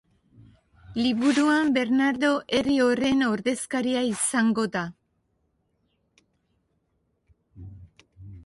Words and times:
Liburuan 0.99 1.67
Bernardo 1.75 2.31
herri 2.59 2.79
horren 2.87 3.21
ordezkaria 3.25 4.03
izango 4.07 4.65
da. 4.77 4.85